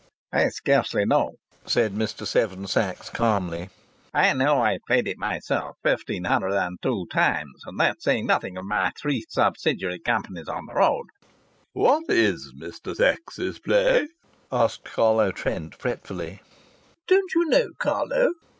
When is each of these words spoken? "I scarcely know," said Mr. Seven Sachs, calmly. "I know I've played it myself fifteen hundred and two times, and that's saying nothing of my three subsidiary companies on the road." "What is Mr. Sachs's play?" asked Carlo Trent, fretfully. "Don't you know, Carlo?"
"I 0.33 0.49
scarcely 0.49 1.05
know," 1.05 1.33
said 1.67 1.91
Mr. 1.93 2.25
Seven 2.25 2.65
Sachs, 2.65 3.07
calmly. 3.11 3.69
"I 4.15 4.33
know 4.33 4.59
I've 4.59 4.81
played 4.87 5.07
it 5.07 5.19
myself 5.19 5.77
fifteen 5.83 6.23
hundred 6.23 6.53
and 6.53 6.79
two 6.81 7.05
times, 7.11 7.61
and 7.67 7.79
that's 7.79 8.03
saying 8.03 8.25
nothing 8.25 8.57
of 8.57 8.65
my 8.65 8.91
three 8.99 9.23
subsidiary 9.29 9.99
companies 9.99 10.47
on 10.47 10.65
the 10.65 10.73
road." 10.73 11.05
"What 11.73 12.05
is 12.09 12.51
Mr. 12.59 12.95
Sachs's 12.95 13.59
play?" 13.59 14.07
asked 14.51 14.85
Carlo 14.85 15.31
Trent, 15.31 15.75
fretfully. 15.75 16.41
"Don't 17.07 17.35
you 17.35 17.45
know, 17.45 17.67
Carlo?" 17.77 18.31